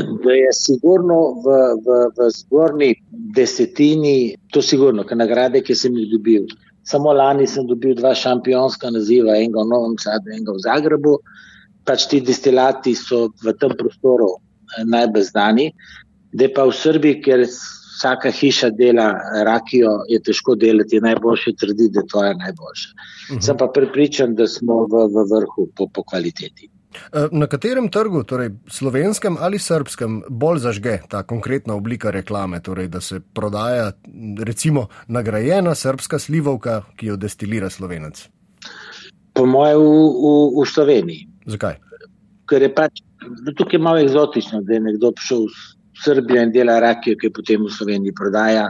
da 0.00 0.32
je 0.32 0.52
sigurno 0.52 1.18
v, 1.44 1.56
v, 1.84 1.96
v 2.16 2.28
zgornji 2.30 2.94
desetini, 3.36 4.34
to 4.52 4.62
sigurno, 4.62 5.04
ker 5.04 5.18
nagrade, 5.20 5.60
ki 5.64 5.76
sem 5.76 5.96
jih 5.96 6.10
dobil. 6.12 6.46
Samo 6.88 7.12
lani 7.12 7.46
sem 7.46 7.66
dobil 7.66 7.94
dva 7.98 8.14
šampionska 8.16 8.90
naziva, 8.90 9.36
enega 9.36 9.62
v 9.62 9.70
Novem 9.70 9.98
Sadu, 10.02 10.32
enega 10.32 10.56
v 10.56 10.64
Zagrebu. 10.64 11.18
Pač 11.86 12.06
ti 12.10 12.22
destilati 12.24 12.94
so 12.98 13.28
v 13.42 13.54
tem 13.60 13.76
prostoru 13.78 14.32
eh, 14.34 14.84
najbolj 14.86 15.28
znani, 15.30 15.70
da 16.32 16.48
pa 16.54 16.66
v 16.66 16.74
Srbiji, 16.74 17.20
ker 17.22 17.44
vsaka 17.46 18.32
hiša 18.34 18.72
dela 18.74 19.12
rakijo, 19.46 20.00
je 20.08 20.18
težko 20.24 20.56
delati, 20.58 20.96
je 20.96 21.06
najboljše 21.06 21.54
trditi, 21.60 21.92
da 21.94 22.06
to 22.08 22.24
je 22.24 22.34
najboljše. 22.34 22.88
Uh 22.92 23.36
-huh. 23.36 23.42
Sem 23.46 23.56
pa 23.56 23.66
pripričan, 23.66 24.34
da 24.34 24.48
smo 24.48 24.86
v, 24.86 25.06
v 25.14 25.26
vrhu 25.34 25.68
po, 25.76 25.86
po 25.86 26.02
kvaliteti. 26.02 26.70
Eh, 26.92 27.28
na 27.32 27.46
katerem 27.46 27.88
trgu, 27.90 28.24
torej 28.24 28.52
slovenskem 28.68 29.36
ali 29.40 29.58
srpskem, 29.58 30.22
bolj 30.28 30.64
zažge 30.66 30.98
ta 31.08 31.22
konkretna 31.22 31.74
oblika 31.74 32.10
reklame, 32.10 32.60
torej 32.60 32.88
da 32.88 33.00
se 33.00 33.20
prodaja 33.20 33.92
recimo 34.38 34.88
nagrajena 35.08 35.74
srpska 35.74 36.18
slivovka, 36.18 36.82
ki 36.96 37.12
jo 37.12 37.16
destilira 37.16 37.70
slovenec? 37.70 38.28
Po 39.32 39.46
mojem, 39.46 39.80
v, 39.80 40.04
v, 40.12 40.60
v 40.60 40.68
Sloveniji. 40.68 41.28
Zakaj? 41.46 41.80
ker 42.52 42.66
je 42.66 42.72
pač 42.74 43.00
tukaj 43.56 43.80
malo 43.80 44.02
eksotično, 44.02 44.62
da 44.66 44.76
je 44.76 44.84
nekdo 44.88 45.12
prišel 45.16 45.46
v 45.48 45.62
Srbijo 46.02 46.42
in 46.42 46.52
dela 46.52 46.80
rakijo, 46.82 47.16
ki 47.16 47.30
jo 47.30 47.36
potem 47.38 47.64
v 47.64 47.72
Sloveniji 47.72 48.14
prodaja 48.18 48.66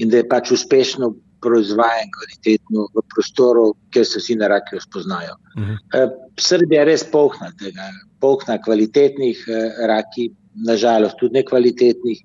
in 0.00 0.12
da 0.12 0.22
je 0.22 0.28
pač 0.28 0.52
uspešno 0.54 1.12
proizvajan 1.46 2.10
kvalitetno 2.16 2.88
v 2.94 3.04
prostoru, 3.14 3.68
kjer 3.94 4.06
se 4.06 4.22
vsi 4.22 4.36
na 4.40 4.50
rakijo 4.54 4.82
spoznajo. 4.82 5.36
Uh 5.56 5.62
mhm. 5.62 5.72
eh, 5.72 6.00
-huh. 6.00 6.10
Srbija 6.48 6.82
je 6.82 6.88
res 6.90 7.04
polhna 7.12 7.52
tega, 7.60 7.86
polhna 8.20 8.58
kvalitetnih 8.62 9.44
eh, 9.48 9.86
raki, 9.86 10.30
nažalost 10.66 11.16
tudi 11.20 11.38
nekvalitetnih, 11.38 12.20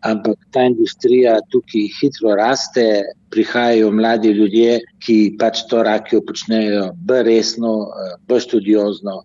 ampak 0.00 0.38
ta 0.52 0.64
industrija 0.68 1.38
tukaj 1.50 1.88
hitro 2.00 2.34
raste, 2.38 3.02
prihajajo 3.30 3.90
mladi 3.92 4.32
ljudje, 4.38 4.80
ki 5.04 5.36
pač 5.40 5.64
to 5.70 5.82
rakijo 5.82 6.22
počnejo 6.26 6.90
bolj 7.08 7.22
resno, 7.30 7.72
eh, 7.86 8.14
bolj 8.28 8.44
študiozno. 8.48 9.22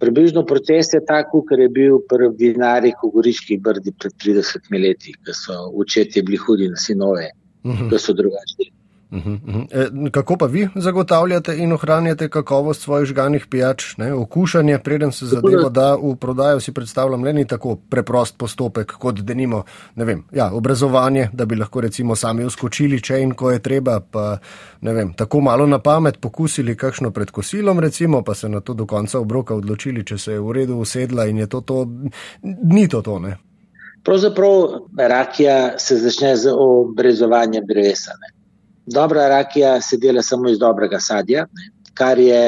Približno 0.00 0.46
proces 0.48 0.94
je 0.94 1.00
tako, 1.04 1.42
ker 1.44 1.60
je 1.60 1.68
bil 1.68 1.98
prvi 2.08 2.30
vinarji 2.38 2.94
v 3.02 3.10
Goriški 3.14 3.58
brdi 3.60 3.92
pred 4.00 4.14
30 4.24 4.70
leti, 4.80 5.12
ko 5.12 5.34
so 5.36 5.56
očetje 5.76 6.22
bili 6.22 6.40
hudi 6.40 6.68
na 6.68 6.76
sinove, 6.76 7.28
uh 7.64 7.72
-huh. 7.72 7.90
ko 7.90 7.98
so 7.98 8.12
drugačni. 8.12 8.70
Uh 9.12 9.18
-huh, 9.18 9.38
uh 9.48 9.54
-huh. 9.54 10.06
E, 10.06 10.10
kako 10.10 10.36
pa 10.36 10.46
vi 10.46 10.68
zagotavljate 10.74 11.56
in 11.56 11.72
ohranjate 11.72 12.28
kakovost 12.28 12.82
svojih 12.82 13.08
žganih 13.08 13.46
pijač? 13.50 13.96
Ne? 13.96 14.14
Okušanje, 14.14 14.78
preden 14.78 15.12
se 15.12 15.26
zadeva 15.26 15.68
da 15.68 15.94
v 15.94 16.16
prodajo, 16.16 16.60
si 16.60 16.72
predstavljam, 16.72 17.24
le 17.24 17.32
ni 17.32 17.46
tako 17.46 17.76
preprost 17.76 18.38
postopek, 18.38 18.92
kot 18.92 19.20
da 19.20 19.34
nimo 19.34 19.62
ja, 20.32 20.50
obrazovanje, 20.52 21.28
da 21.32 21.44
bi 21.44 21.56
lahko 21.56 21.80
recimo 21.80 22.16
sami 22.16 22.44
uskočili, 22.44 23.00
če 23.00 23.20
in 23.20 23.34
ko 23.34 23.50
je 23.50 23.58
treba, 23.58 24.00
pa 24.00 24.38
vem, 24.80 25.12
tako 25.12 25.40
malo 25.40 25.66
na 25.66 25.78
pamet 25.78 26.20
pokusili 26.20 26.76
kakšno 26.76 27.10
pred 27.10 27.30
kosilom, 27.30 27.80
recimo, 27.80 28.22
pa 28.22 28.34
se 28.34 28.48
na 28.48 28.60
to 28.60 28.74
do 28.74 28.86
konca 28.86 29.18
obroka 29.18 29.54
odločili, 29.54 30.04
če 30.04 30.18
se 30.18 30.32
je 30.32 30.40
v 30.40 30.52
redu 30.52 30.76
usedla 30.76 31.26
in 31.26 31.38
je 31.38 31.46
to 31.46 31.60
to, 31.60 31.86
ni 32.62 32.88
to 32.88 33.02
to. 33.02 33.18
Ne? 33.18 33.36
Pravzaprav 34.04 34.52
rakija 34.96 35.78
se 35.78 35.96
začne 35.96 36.36
z 36.36 36.52
obrezovanjem 36.54 37.66
drevesa. 37.66 38.10
Ne? 38.10 38.39
Dobra 38.94 39.28
rakija 39.28 39.80
se 39.80 39.96
dela 39.96 40.22
samo 40.22 40.48
iz 40.50 40.58
dobrega 40.58 41.00
sadja, 41.00 41.46
kar 41.94 42.18
je 42.18 42.42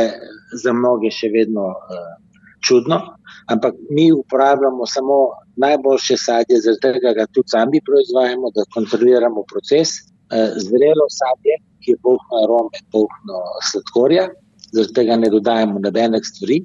za 0.62 0.72
mnoge 0.72 1.10
še 1.10 1.28
vedno 1.30 1.68
uh, 1.70 2.08
čudno, 2.66 2.98
ampak 3.52 3.78
mi 3.90 4.10
uporabljamo 4.12 4.86
samo 4.86 5.18
najboljše 5.56 6.16
sadje, 6.16 6.60
zaradi 6.64 6.82
tega 6.82 7.12
ga 7.18 7.26
tudi 7.30 7.52
sami 7.54 7.82
proizvajamo, 7.86 8.50
da 8.56 8.66
kontroliramo 8.74 9.44
proces. 9.52 9.94
Uh, 10.32 10.50
zrelo 10.66 11.06
sadje, 11.14 11.58
ki 11.84 11.94
je 11.94 12.02
polno 12.02 12.42
arome, 12.42 12.82
polno 12.90 13.40
sladkorja, 13.70 14.28
zaradi 14.72 14.98
tega 14.98 15.16
ne 15.22 15.30
dodajamo 15.30 15.82
nobenih 15.84 16.26
stvari. 16.26 16.62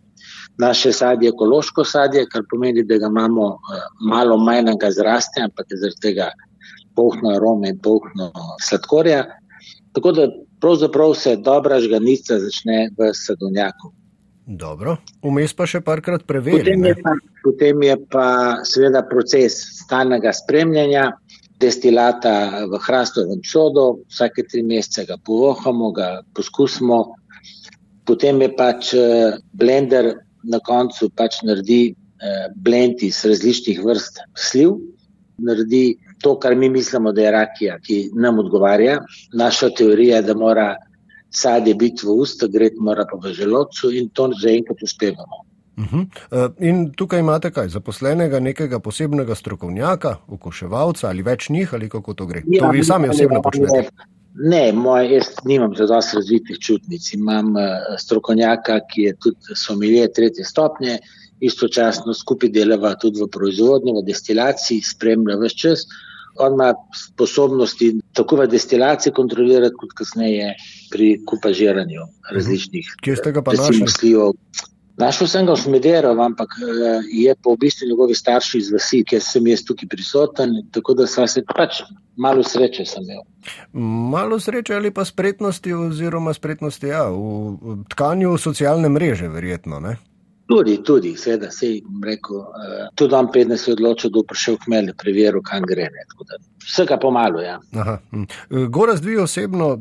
Naše 0.57 0.91
sadje 0.93 1.27
je 1.27 1.35
ekološko 1.35 1.83
sadje, 1.85 2.25
kar 2.31 2.45
pomeni, 2.49 2.85
da 2.87 2.97
ga 2.97 3.11
imamo 3.13 3.49
uh, 3.53 3.81
malo 4.09 4.37
manjnega 4.37 4.89
zraste, 4.91 5.43
ampak 5.43 5.69
je 5.69 5.83
zaradi 5.83 6.05
tega 6.09 6.31
polno 6.95 7.35
arome 7.35 7.75
in 7.75 7.83
polno 7.83 8.31
sladkorja. 8.69 9.25
Tako 9.97 10.11
da 10.13 10.27
pravzaprav 10.61 11.13
se 11.17 11.35
dobra 11.35 11.79
žganica 11.81 12.35
začne 12.39 12.89
v 12.97 13.09
sadovnjaku. 13.17 13.89
Dobro, 14.45 14.93
vmes 15.25 15.55
pa 15.57 15.65
še 15.65 15.81
parkrat 15.81 16.21
preverjamo. 16.29 16.85
Potem, 16.85 17.23
potem 17.43 17.81
je 17.83 17.95
pa 18.13 18.27
seveda 18.61 19.01
proces 19.09 19.57
stalnega 19.81 20.31
spremljanja 20.37 21.07
destilata 21.57 22.61
v 22.69 22.79
hrastovem 22.85 23.41
sodu, 23.41 23.87
vsake 24.13 24.45
tri 24.45 24.61
mesece 24.63 25.07
ga 25.09 25.17
povohamo, 25.17 25.89
ga 25.97 26.21
poskusimo. 26.37 27.01
Potem 28.05 28.45
je 28.45 28.51
pač 28.53 28.93
eh, 28.93 29.39
blender 29.57 30.13
na 30.45 30.61
koncu 30.61 31.09
pač 31.09 31.41
naredi 31.41 31.81
eh, 31.89 32.45
blend 32.53 33.01
iz 33.01 33.25
različnih 33.25 33.81
vrst 33.81 34.21
sliv, 34.37 34.77
naredi 35.41 35.97
to, 36.21 36.39
kar 36.39 36.55
mi 36.55 36.69
mislimo, 36.69 37.11
da 37.11 37.21
je 37.21 37.31
rakija, 37.31 37.79
ki 37.79 38.09
nam 38.13 38.39
odgovarja. 38.39 38.99
Naša 39.33 39.69
teorija 39.69 40.15
je, 40.15 40.27
da 40.29 40.35
mora 40.35 40.75
sadje 41.29 41.75
biti 41.75 42.07
v 42.07 42.15
usta, 42.23 42.47
gre 42.47 42.71
mora 42.79 43.05
pa 43.09 43.19
v 43.21 43.33
želodcu 43.33 43.91
in 43.93 44.09
to 44.09 44.31
zaenkrat 44.41 44.83
uspevamo. 44.83 45.43
Uh 45.77 45.85
-huh. 45.85 46.05
uh, 46.31 46.53
in 46.59 46.93
tukaj 46.93 47.19
imate 47.19 47.51
kaj, 47.51 47.67
zaposlenega 47.67 48.39
nekega 48.39 48.79
posebnega 48.79 49.35
strokovnjaka, 49.35 50.15
okuševalca 50.27 51.07
ali 51.07 51.21
več 51.21 51.49
njih, 51.49 51.73
ali 51.73 51.89
kako 51.89 52.13
to 52.13 52.25
gre? 52.25 52.41
Ja, 52.47 52.63
to 52.63 52.71
vi 52.71 52.83
sami 52.83 53.09
osebno 53.09 53.41
počnete. 53.41 53.89
Ne, 54.35 54.71
moj, 54.73 55.13
jaz 55.13 55.25
nimam 55.45 55.75
zelo 55.75 55.87
dosti 55.87 56.15
razvitih 56.15 56.59
čutnic. 56.59 57.13
Imam 57.13 57.55
uh, 57.55 57.61
strokovnjaka, 57.99 58.79
ki 58.93 59.01
je 59.01 59.15
tudi 59.15 59.37
somelje 59.55 60.13
tretje 60.13 60.45
stopnje, 60.45 60.97
istočasno 61.39 62.13
skupaj 62.13 62.49
delava 62.49 62.95
tudi 62.95 63.21
v 63.21 63.27
proizvodnji, 63.27 63.93
v 63.93 64.05
destilaciji, 64.05 64.81
spremlja 64.81 65.37
vse 65.37 65.57
čas. 65.57 65.85
On 66.39 66.53
ima 66.53 66.73
sposobnosti 66.95 67.91
tako 68.13 68.41
v 68.41 68.47
destilaciji 68.51 69.13
kontrolirati, 69.13 69.75
kot 69.79 69.93
kasneje 69.97 70.53
pri 70.91 71.15
kupažiranju 71.25 72.07
različnih. 72.31 72.95
Ste 73.21 73.31
ga 73.31 73.41
pa 73.41 73.55
našli? 73.57 73.85
Našel 74.97 75.29
sem 75.29 75.45
ga 75.45 75.53
v 75.53 75.61
Smederu, 75.61 76.17
ampak 76.17 76.57
eh, 76.57 77.05
je 77.13 77.33
pa 77.37 77.53
v 77.53 77.61
bistvu 77.61 77.85
njegovi 77.85 78.15
starši 78.17 78.57
iz 78.57 78.71
vasi, 78.73 79.03
ker 79.05 79.21
sem 79.21 79.45
jaz 79.45 79.61
tukaj 79.61 79.85
prisoten, 79.93 80.55
tako 80.73 80.95
da 80.97 81.05
sva 81.05 81.27
se 81.29 81.43
pač 81.45 81.83
malo 82.17 82.41
sreče 82.41 82.85
sem 82.85 83.05
imel. 83.05 83.21
Malo 84.09 84.39
sreče 84.41 84.73
ali 84.73 84.89
pa 84.89 85.05
spretnosti 85.05 85.73
oziroma 85.73 86.33
spretnosti 86.33 86.89
ja, 86.89 87.05
v 87.13 87.83
tkanju 87.93 88.33
socialne 88.41 88.89
mreže, 88.89 89.29
verjetno, 89.29 89.79
ne? 89.79 89.99
Tudi, 90.47 90.77
tudi, 90.83 91.11
seveda, 91.19 91.51
se 91.51 91.67
jim 91.67 92.03
rekel, 92.05 92.37
uh, 92.37 92.87
tudi 92.95 93.15
on 93.15 93.27
pedne 93.31 93.57
se 93.57 93.71
je 93.71 93.73
odločil, 93.73 94.09
da 94.09 94.21
bo 94.21 94.23
prišel 94.29 94.55
k 94.57 94.69
meni, 94.71 94.93
preveril, 94.95 95.41
kam 95.43 95.65
gre. 95.67 95.89
Vsega 96.63 96.97
pomalo, 96.97 97.41
ja. 97.43 97.59
Hm. 97.73 98.23
Goraz, 98.71 99.01
vi 99.03 99.17
osebno, 99.17 99.73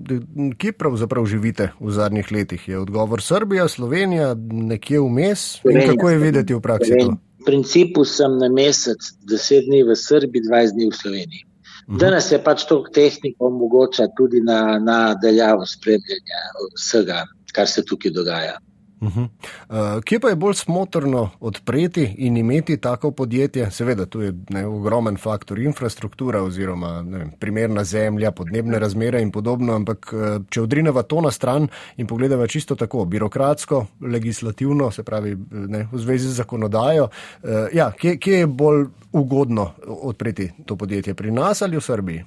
kje 0.58 0.72
pravzaprav 0.72 1.26
živite 1.26 1.70
v 1.80 1.94
zadnjih 1.94 2.32
letih? 2.32 2.68
Je 2.68 2.78
odgovor 2.78 3.22
Srbija, 3.22 3.68
Slovenija, 3.68 4.34
nekje 4.50 5.00
vmes? 5.00 5.46
Slovenija, 5.60 5.92
kako 5.92 6.10
je 6.10 6.18
videti 6.18 6.54
v 6.54 6.60
praksi 6.60 6.90
Slovenija. 6.90 7.14
to? 7.14 7.42
V 7.42 7.46
principu 7.46 8.04
sem 8.04 8.38
na 8.38 8.48
mesec, 8.50 8.98
deset 9.22 9.68
dni 9.70 9.84
v 9.86 9.94
Srbiji, 9.94 10.48
dvajset 10.48 10.74
dni 10.74 10.90
v 10.90 10.98
Sloveniji. 11.02 11.46
Mhm. 11.88 11.98
Danes 12.02 12.32
je 12.32 12.42
pač 12.42 12.66
to 12.66 12.82
tehnika 12.90 13.44
omogoča 13.46 14.08
tudi 14.18 14.40
na, 14.42 14.78
na 14.82 15.14
daljavo 15.14 15.66
spremljanja 15.66 16.40
vsega, 16.74 17.22
kar 17.54 17.68
se 17.70 17.84
tukaj 17.86 18.10
dogaja. 18.10 18.58
Uh 19.00 19.16
-huh. 19.16 19.28
uh, 19.68 20.02
kje 20.04 20.20
pa 20.20 20.28
je 20.28 20.36
bolj 20.36 20.54
smotrno 20.54 21.30
odpreti 21.40 22.14
in 22.18 22.36
imeti 22.36 22.76
tako 22.76 23.10
podjetje? 23.10 23.70
Seveda, 23.70 24.06
tu 24.06 24.20
je 24.20 24.32
ne, 24.50 24.66
ogromen 24.66 25.16
faktor 25.16 25.58
infrastruktura 25.58 26.42
oziroma 26.42 27.02
ne, 27.02 27.26
primerna 27.38 27.84
zemlja, 27.84 28.30
podnebne 28.30 28.78
razmere 28.78 29.22
in 29.22 29.30
podobno, 29.30 29.74
ampak 29.74 30.12
uh, 30.12 30.44
če 30.48 30.62
odrineva 30.62 31.02
to 31.02 31.20
na 31.20 31.30
stran 31.30 31.68
in 31.96 32.06
pogledava 32.06 32.46
čisto 32.46 32.74
tako 32.74 33.04
birokratsko, 33.04 33.86
legislativno, 34.00 34.90
se 34.90 35.02
pravi 35.02 35.36
ne, 35.50 35.88
v 35.92 35.98
zvezi 35.98 36.28
z 36.28 36.32
zakonodajo, 36.32 37.04
uh, 37.04 37.50
ja, 37.72 37.92
kje, 37.92 38.16
kje 38.18 38.38
je 38.38 38.46
bolj 38.46 38.86
ugodno 39.12 39.70
odpreti 39.86 40.50
to 40.66 40.76
podjetje, 40.76 41.14
pri 41.14 41.30
nas 41.30 41.62
ali 41.62 41.76
v 41.76 41.80
Srbiji? 41.80 42.24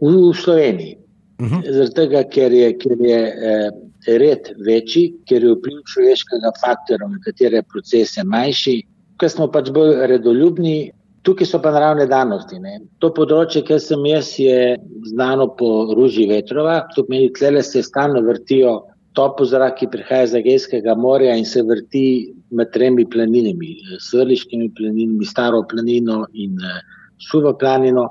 V 0.00 0.34
Sloveniji. 0.44 0.96
Uh 1.38 1.46
-huh. 1.46 1.72
Zato, 1.72 2.28
ker 2.30 2.52
je, 2.52 2.78
ker 2.78 2.96
je 3.00 3.20
eh, 3.28 3.70
red 4.06 4.52
večji, 4.66 5.08
ker 5.28 5.44
je 5.44 5.54
vpliv 5.56 5.82
človeškega 5.92 6.52
faktorja, 6.60 7.08
na 7.10 7.18
katere 7.24 7.62
procese 7.72 8.24
manjši, 8.24 8.76
ker 9.20 9.32
smo 9.32 9.48
pač 9.52 9.72
bolj 9.74 10.06
redoljubni. 10.12 10.92
Tukaj 11.26 11.48
so 11.50 11.58
pa 11.58 11.72
naravne 11.74 12.04
danosti. 12.06 12.60
Ne. 12.62 12.76
To 13.02 13.10
področje, 13.10 13.64
kjer 13.66 13.80
sem 13.82 14.04
jaz, 14.06 14.28
je 14.38 14.76
znano 15.10 15.48
po 15.58 15.90
ruži 15.98 16.28
vetrova. 16.30 16.84
To 16.94 17.02
pomeni, 17.02 17.32
da 17.34 17.62
se 17.66 17.82
stalno 17.82 18.22
vrtijo 18.22 18.76
topo 19.16 19.46
zrak, 19.48 19.78
ki 19.80 19.88
prihaja 19.90 20.28
iz 20.28 20.34
Egejskega 20.38 20.94
morja 20.94 21.34
in 21.34 21.46
se 21.48 21.64
vrti 21.66 22.34
med 22.54 22.70
tremi 22.74 23.06
planinami, 23.10 23.72
svrliškimi 24.04 24.70
planinami, 24.76 25.26
staro 25.26 25.64
planino 25.66 26.26
in 26.34 26.60
uh, 26.60 26.78
suvo 27.30 27.56
planino. 27.58 28.10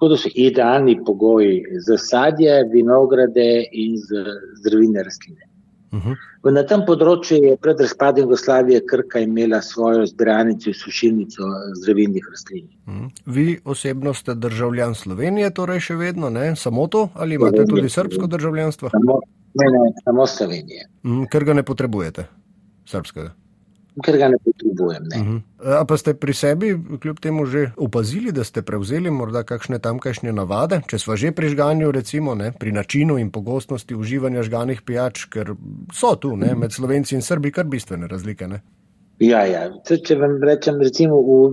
Tako 0.00 0.08
da 0.08 0.16
so 0.16 0.28
idealni 0.34 0.94
pogoji 1.06 1.64
za 1.86 1.98
sadje, 1.98 2.64
vinograde 2.72 3.64
in 3.72 3.96
za 3.96 4.22
zdravine 4.60 5.02
rastline. 5.04 5.44
Uh 5.92 5.98
mhm. 5.98 6.12
-huh. 6.42 6.52
Na 6.52 6.62
tem 6.62 6.80
področju 6.86 7.36
je 7.44 7.56
pred 7.56 7.80
razpadom 7.80 8.22
Jugoslavije 8.24 8.80
Krka 8.86 9.20
imela 9.20 9.60
svojo 9.62 10.06
zbiralnico 10.06 10.70
in 10.70 10.74
sušilnico 10.74 11.42
zdravilnih 11.82 12.28
rastlin. 12.30 12.64
Uh 12.86 12.94
mhm. 12.94 13.04
-huh. 13.04 13.10
Vi 13.26 13.58
osebno 13.64 14.14
ste 14.14 14.34
državljan 14.34 14.94
Slovenije, 14.94 15.50
torej 15.50 15.80
še 15.80 15.94
vedno, 15.94 16.30
ne? 16.30 16.56
samo 16.56 16.86
to 16.86 17.08
ali 17.14 17.34
imate 17.34 17.56
Slovenije. 17.56 17.76
tudi 17.76 17.88
srpsko 17.88 18.26
državljanstvo? 18.26 18.90
Samo, 18.90 19.20
ne, 19.54 19.66
ne, 19.66 19.92
samo 20.04 20.26
Slovenije. 20.26 20.88
Uh 21.02 21.10
mhm. 21.10 21.20
-huh. 21.20 21.28
Ker 21.28 21.44
ga 21.44 21.52
ne 21.52 21.62
potrebujete, 21.62 22.24
srpskega 22.86 23.39
ker 24.00 24.16
ga 24.18 24.28
ne 24.28 24.38
potrebujem. 24.44 25.04
Ne. 25.10 25.20
Uh 25.20 25.26
mhm. 25.26 25.36
-huh. 25.58 25.86
Pa 25.88 25.96
ste 25.96 26.14
pri 26.14 26.34
sebi, 26.34 26.78
kljub 27.00 27.20
temu, 27.20 27.46
že 27.46 27.70
opazili, 27.76 28.32
da 28.32 28.44
ste 28.44 28.62
prevzeli 28.62 29.10
morda 29.10 29.42
kakšne 29.42 29.78
tamkajšnje 29.78 30.32
navade, 30.32 30.80
če 30.86 30.98
smo 30.98 31.16
že 31.16 31.32
pri 31.32 31.48
žganju, 31.48 31.90
recimo 31.90 32.34
ne, 32.34 32.52
pri 32.52 32.72
načinu 32.72 33.18
in 33.18 33.30
pogostnosti 33.30 33.94
uživanja 33.94 34.42
žganih 34.42 34.82
pijač, 34.82 35.24
ker 35.24 35.54
so 35.92 36.16
tu 36.16 36.36
ne, 36.36 36.54
med 36.54 36.72
slovenci 36.72 37.14
in 37.14 37.22
srbi 37.22 37.52
kar 37.52 37.64
bistvene 37.64 38.06
razlike. 38.06 38.48
Ne. 38.48 38.60
Ja, 39.18 39.44
ja. 39.46 39.68
Če 39.84 40.16
vam 40.16 40.42
rečem, 40.42 40.80
recimo 40.80 41.20
v 41.20 41.52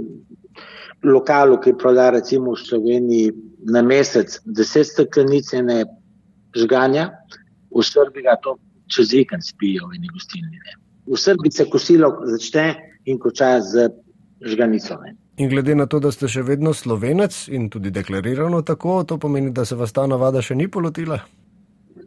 lokalu, 1.03 1.59
ki 1.61 1.73
proda 1.77 2.09
recimo 2.09 2.53
v 2.55 2.63
Sloveniji 2.63 3.33
na 3.67 3.81
mesec 3.81 4.39
10 4.45 4.83
steklenic 4.83 5.53
ene 5.53 5.83
žganja, 6.55 7.11
v 7.75 7.83
Srbiji 7.83 8.23
ga 8.23 8.37
to 8.41 8.57
čez 8.87 9.11
vikend 9.13 9.43
spijo 9.45 9.91
eni 9.95 10.07
gostilni. 10.13 10.59
V 11.07 11.17
Srbiji 11.19 11.51
se 11.51 11.65
kosilo 11.69 12.11
začne 12.25 12.75
in 13.05 13.19
konča 13.19 13.61
z 13.61 13.89
žganico. 14.43 14.99
Ne. 15.03 15.15
In 15.37 15.49
glede 15.49 15.75
na 15.75 15.85
to, 15.85 15.99
da 16.01 16.11
ste 16.11 16.27
še 16.27 16.41
vedno 16.41 16.73
slovenec 16.73 17.35
in 17.53 17.69
tudi 17.69 17.91
deklarirano 17.93 18.63
tako, 18.65 19.03
to 19.05 19.19
pomeni, 19.21 19.51
da 19.53 19.65
se 19.65 19.75
vas 19.77 19.93
ta 19.93 20.07
navada 20.09 20.41
še 20.41 20.57
ni 20.57 20.67
polotila? 20.67 21.19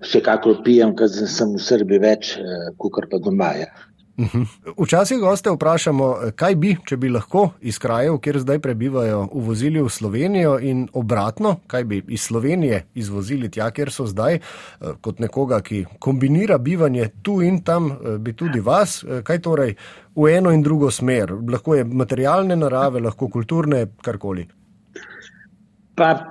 Vsekakor 0.01 0.63
pijem, 0.65 0.97
ker 0.99 1.09
sem 1.09 1.55
v 1.55 1.63
Srbiji 1.63 2.03
več, 2.03 2.33
eh, 2.37 2.73
kot 2.79 3.07
pa 3.11 3.21
doma. 3.23 3.53
Ja. 3.61 3.71
Mhm. 4.21 4.43
Včasih 4.79 5.19
goste 5.19 5.51
vprašamo, 5.51 6.07
kaj 6.37 6.55
bi, 6.55 6.75
če 6.87 6.97
bi 7.01 7.09
lahko 7.09 7.47
iz 7.65 7.79
krajev, 7.81 8.19
kjer 8.21 8.39
zdaj 8.43 8.59
prebivajo, 8.61 9.23
uvozili 9.33 9.81
v 9.81 9.89
Slovenijo 9.89 10.59
in 10.61 10.83
obratno, 10.93 11.55
kaj 11.67 11.85
bi 11.85 12.03
iz 12.09 12.27
Slovenije 12.29 12.83
izvozili 12.95 13.49
tja, 13.51 13.71
kjer 13.71 13.91
so 13.91 14.05
zdaj, 14.07 14.35
eh, 14.35 14.93
kot 15.01 15.19
nekoga, 15.25 15.61
ki 15.61 15.85
kombinira 15.99 16.59
bivanje 16.59 17.09
tu 17.23 17.41
in 17.43 17.63
tam, 17.65 17.91
eh, 17.93 18.19
bi 18.19 18.33
tudi 18.33 18.61
vas, 18.61 19.05
eh, 19.05 19.23
kaj 19.23 19.41
torej 19.41 19.75
v 20.17 20.37
eno 20.37 20.51
in 20.51 20.63
drugo 20.63 20.91
smer. 20.91 21.33
Lahko 21.53 21.75
je 21.75 21.85
materialne 21.85 22.57
narave, 22.57 23.01
lahko 23.01 23.29
kulturne, 23.29 23.87
karkoli. 24.03 24.47
Pa 25.95 26.29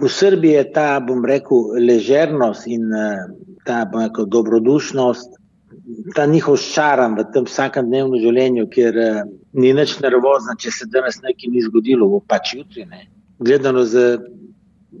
v 0.00 0.08
Srbiji 0.08 0.52
je 0.52 0.72
ta, 0.72 1.00
bom 1.00 1.24
rekel, 1.24 1.72
ležernost 1.88 2.66
in 2.66 2.90
ta, 3.64 3.84
bom 3.84 4.02
rekel, 4.02 4.26
dobrodušnost 4.26 5.43
ta 6.14 6.26
njihov 6.26 6.56
šaran 6.56 7.16
v 7.18 7.26
tem 7.34 7.46
vsakodnevnem 7.48 8.20
življenju, 8.22 8.66
kjer 8.72 8.98
uh, 9.00 9.20
ni 9.52 9.72
nič 9.76 9.98
nervozno, 10.00 10.56
če 10.60 10.72
se 10.72 10.88
danes 10.92 11.20
nekaj 11.22 11.52
ni 11.52 11.64
zgodilo, 11.64 12.08
bo 12.08 12.20
pač 12.24 12.54
jutri. 12.56 12.86
Ne. 12.88 13.04
Gledano 13.44 13.84
z 13.88 14.16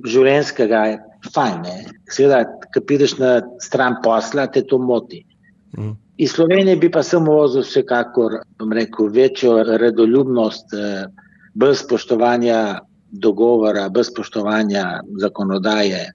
življenjskega 0.04 0.84
je 0.90 0.98
fajn. 1.32 1.68
Seveda, 2.12 2.44
ko 2.74 2.82
prideš 2.84 3.16
na 3.20 3.36
stran 3.62 4.00
posla, 4.04 4.48
te 4.52 4.64
to 4.68 4.78
moti. 4.78 5.22
Mm. 5.78 5.94
Iz 6.20 6.34
Slovenije 6.36 6.76
bi 6.78 6.90
pa 6.92 7.02
sem 7.02 7.24
vozil 7.26 7.64
vsekakor 7.64 8.42
rekel, 8.70 9.08
večjo 9.14 9.62
redoljubnost, 9.80 10.76
uh, 10.76 11.06
brez 11.54 11.80
spoštovanja 11.80 12.80
dogovora, 13.24 13.88
brez 13.88 14.12
spoštovanja 14.12 15.00
zakonodaje. 15.22 16.10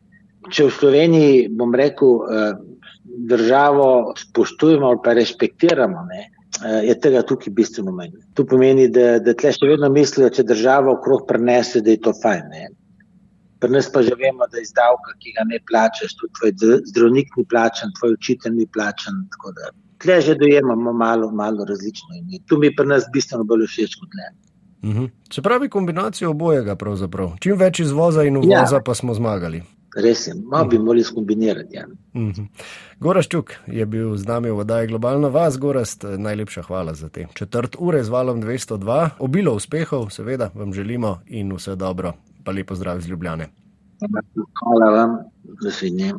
Če 0.50 0.70
v 0.70 0.76
Sloveniji, 0.78 1.48
bom 1.58 1.74
rekel, 1.76 2.20
uh, 2.22 2.54
državo 3.28 4.14
spoštujemo 4.18 4.88
ali 4.88 5.00
pa 5.04 5.14
respektiramo, 5.14 6.06
ne, 6.10 6.22
eh, 6.66 6.88
je 6.88 7.00
tega 7.00 7.22
tukaj 7.22 7.54
bistveno 7.54 7.92
manj. 7.92 8.12
To 8.34 8.46
pomeni, 8.46 8.88
da, 8.88 9.20
da 9.20 9.34
tle 9.34 9.52
še 9.56 9.70
vedno 9.70 9.90
mislijo, 9.94 10.30
če 10.30 10.44
država 10.44 10.94
okrog 10.98 11.28
prenese, 11.28 11.82
da 11.82 11.92
je 11.92 12.02
to 12.08 12.14
fajn. 12.22 12.44
Ne. 12.54 12.70
Pri 13.60 13.76
nas 13.76 13.90
pa 13.92 14.02
že 14.02 14.16
vemo, 14.16 14.48
da 14.52 14.58
je 14.58 14.64
izdavka, 14.64 15.16
ki 15.20 15.36
ga 15.36 15.44
ne 15.50 15.60
plačaš, 15.68 16.16
tudi 16.20 16.34
tvoj 16.40 16.82
zdravnik 16.92 17.34
ni 17.38 17.46
plačan, 17.46 17.92
tvoj 18.00 18.16
učitelj 18.16 18.56
ni 18.56 18.68
plačan. 18.74 19.26
Tle 20.00 20.22
že 20.24 20.36
dojemamo 20.40 20.94
malo, 20.94 21.32
malo 21.32 21.66
različno 21.68 22.16
in 22.16 22.40
tu 22.48 22.58
mi 22.58 22.72
pri 22.76 22.88
nas 22.88 23.10
bistveno 23.14 23.44
bolj 23.44 23.68
všeč 23.68 23.98
kot 24.00 24.16
le. 24.16 24.30
Mhm. 24.90 25.06
Se 25.34 25.42
pravi, 25.42 25.70
kombinacijo 25.70 26.30
obojega, 26.32 26.76
pravzaprav. 26.76 27.36
Čim 27.44 27.58
več 27.60 27.80
izvoza 27.84 28.24
in 28.24 28.38
uvoza, 28.38 28.80
ja. 28.80 28.82
pa 28.86 28.96
smo 28.96 29.14
zmagali. 29.14 29.64
Res 29.96 30.28
je, 30.28 30.34
malo 30.52 30.68
bi 30.70 30.78
morali 30.78 31.04
skombinirati. 31.04 31.76
Ja. 31.76 31.88
Mm 31.88 32.32
-hmm. 32.32 32.48
Goraščuk 33.00 33.54
je 33.68 33.86
bil 33.86 34.16
z 34.18 34.26
nami 34.28 34.50
v 34.50 34.58
oddaji 34.58 34.88
Globalna 34.88 35.28
vas, 35.28 35.58
Gorast, 35.58 36.06
najlepša 36.18 36.62
hvala 36.62 36.94
za 36.94 37.10
te 37.10 37.28
četrt 37.34 37.76
ure 37.80 38.04
z 38.04 38.10
valom 38.10 38.42
202. 38.42 39.10
Obilo 39.20 39.54
uspehov, 39.54 40.10
seveda 40.10 40.52
vam 40.56 40.74
želimo 40.74 41.20
in 41.28 41.56
vse 41.56 41.76
dobro, 41.76 42.14
pa 42.44 42.52
lepo 42.52 42.76
zdrav 42.76 42.98
iz 42.98 43.08
Ljubljane. 43.08 43.48
Hvala 44.64 44.92
vam, 44.92 45.18
da 45.64 45.72
se 45.72 45.90
njem. 45.90 46.18